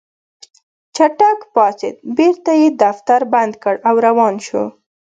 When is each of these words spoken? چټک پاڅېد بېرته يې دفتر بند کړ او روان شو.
چټک 0.95 1.39
پاڅېد 1.53 1.95
بېرته 2.17 2.51
يې 2.61 2.67
دفتر 2.83 3.19
بند 3.33 3.53
کړ 3.63 3.75
او 3.87 3.95
روان 4.07 4.35
شو. 4.47 4.63